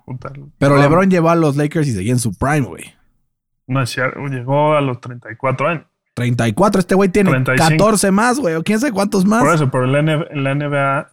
[0.04, 2.84] puta, Pero no, LeBron llevó a los Lakers y seguía en su prime, güey.
[3.66, 4.20] No es cierto.
[4.26, 5.84] Llegó a los 34 años.
[6.14, 7.70] 34, este güey tiene 35.
[7.78, 8.54] 14 más, güey.
[8.56, 9.42] O quién sabe cuántos más.
[9.44, 11.08] Por eso, pero en la, N- en la NBA...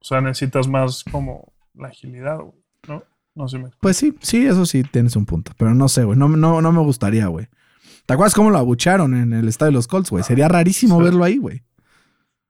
[0.00, 2.54] O sea, necesitas más como la agilidad, güey.
[2.88, 3.02] ¿No?
[3.34, 3.82] No sé si me explico.
[3.82, 5.52] Pues sí, sí, eso sí tienes un punto.
[5.58, 6.18] Pero no sé, güey.
[6.18, 7.48] No, no, no me gustaría, güey.
[8.06, 10.24] ¿Te acuerdas cómo lo abucharon en el estadio de los Colts, güey?
[10.24, 11.04] Sería rarísimo Sí.
[11.04, 11.62] verlo ahí, güey.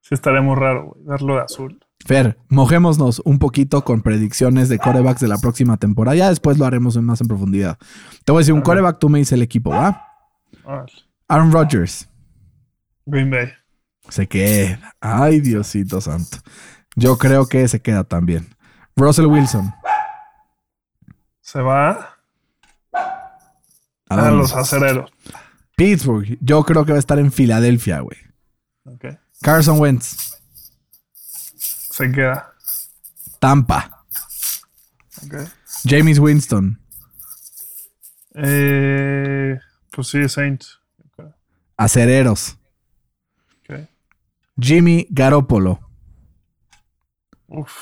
[0.00, 1.04] Sí estaría muy raro, güey.
[1.04, 1.78] Verlo de azul.
[2.04, 6.16] Fer, mojémonos un poquito con predicciones de corebacks de la próxima temporada.
[6.16, 7.78] Ya después lo haremos más en profundidad.
[8.24, 10.04] Te voy a decir un coreback, tú me dices el equipo, ¿va?
[11.28, 12.08] Aaron Rodgers.
[13.06, 13.52] Green Bay.
[14.08, 14.94] Se queda.
[15.00, 16.38] Ay, Diosito santo.
[16.96, 18.48] Yo creo que se queda también.
[18.96, 19.72] Russell Wilson.
[21.40, 22.21] Se va ¿A
[24.18, 24.38] a dónde?
[24.38, 25.10] los acereros.
[25.76, 26.38] Pittsburgh.
[26.40, 28.18] Yo creo que va a estar en Filadelfia, güey.
[29.40, 30.40] Carson Wentz.
[31.54, 32.52] Se queda.
[33.38, 34.04] Tampa.
[35.84, 36.80] James Winston.
[38.34, 39.58] Eh,
[39.90, 40.80] pues sí, Saints.
[41.06, 41.26] Ok.
[41.76, 42.56] Acereros.
[44.58, 45.80] Jimmy Garoppolo.
[47.48, 47.72] Uf.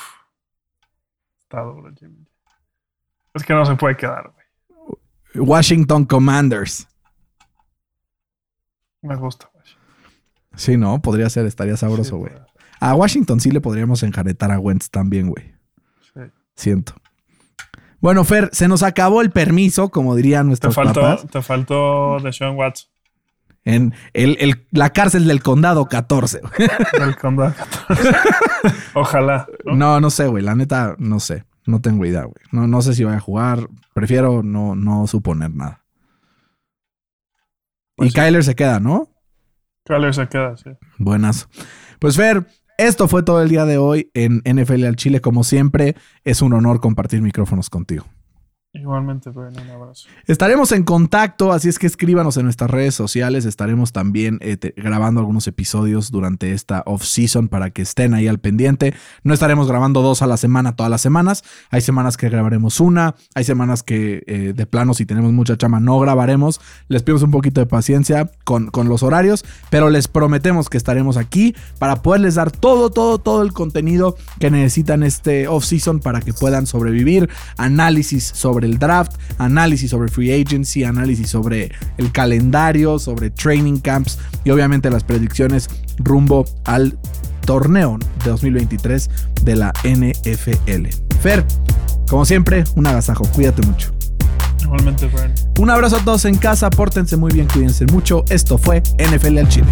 [1.43, 2.25] Está duro, Jimmy.
[3.33, 4.40] Es que no se puede quedar, güey.
[5.35, 6.87] Washington Commanders.
[9.01, 9.49] Me gusta.
[10.55, 12.33] Sí, no, podría ser, estaría sabroso, Sí, güey.
[12.79, 15.53] A Washington sí le podríamos enjaretar a Wentz también, güey.
[16.13, 16.21] sí.
[16.55, 16.93] Siento.
[17.99, 21.25] Bueno, Fer, se nos acabó el permiso, como dirían Te nuestros faltó, papás.
[21.29, 22.89] te faltó Deshaun Watson.
[23.63, 26.39] En el, el- la cárcel del condado 14.
[26.41, 26.69] güey.
[26.99, 27.53] Del condado.
[28.95, 29.47] Ojalá.
[29.65, 29.75] ¿no?
[29.75, 30.43] No, no sé, güey.
[30.43, 31.45] La neta, no sé.
[31.65, 32.43] No tengo idea, güey.
[32.51, 33.67] No, no sé si vaya a jugar.
[33.93, 35.83] Prefiero no, no suponer nada.
[37.95, 38.15] Pues y sí.
[38.19, 39.09] Kyler se queda, ¿no?
[39.85, 40.71] Kyler se queda, sí.
[40.97, 41.47] Buenas.
[41.99, 42.47] Pues Fer,
[42.77, 45.21] esto fue todo el día de hoy en NFL al Chile.
[45.21, 48.05] Como siempre, es un honor compartir micrófonos contigo.
[48.73, 50.07] Igualmente, Brian, un abrazo.
[50.27, 53.43] Estaremos en contacto, así es que escríbanos en nuestras redes sociales.
[53.43, 58.93] Estaremos también eh, grabando algunos episodios durante esta off-season para que estén ahí al pendiente.
[59.23, 61.43] No estaremos grabando dos a la semana todas las semanas.
[61.69, 65.81] Hay semanas que grabaremos una, hay semanas que eh, de plano, si tenemos mucha chama,
[65.81, 66.61] no grabaremos.
[66.87, 71.17] Les pedimos un poquito de paciencia con, con los horarios, pero les prometemos que estaremos
[71.17, 76.31] aquí para poderles dar todo, todo, todo el contenido que necesitan este off-season para que
[76.31, 77.29] puedan sobrevivir.
[77.57, 78.31] Análisis
[78.61, 84.51] sobre el draft, análisis sobre free agency, análisis sobre el calendario, sobre training camps y
[84.51, 86.97] obviamente las predicciones rumbo al
[87.45, 89.09] torneo de 2023
[89.43, 90.87] de la NFL.
[91.21, 91.45] Fer,
[92.07, 93.25] como siempre, un agasajo.
[93.33, 93.91] Cuídate mucho.
[94.61, 95.33] Igualmente, Brian.
[95.59, 98.23] Un abrazo a todos en casa, pórtense muy bien, cuídense mucho.
[98.29, 99.67] Esto fue NFL al Chile.